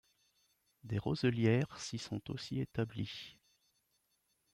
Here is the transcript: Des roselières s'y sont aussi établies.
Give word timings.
Des 0.83 0.97
roselières 0.97 1.79
s'y 1.79 1.99
sont 1.99 2.31
aussi 2.31 2.59
établies. 2.59 3.37